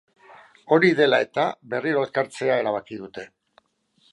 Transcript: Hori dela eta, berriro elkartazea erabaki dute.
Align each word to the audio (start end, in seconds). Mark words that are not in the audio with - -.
Hori 0.77 0.89
dela 0.99 1.19
eta, 1.25 1.45
berriro 1.75 2.01
elkartazea 2.07 2.57
erabaki 2.63 2.99
dute. 3.03 3.27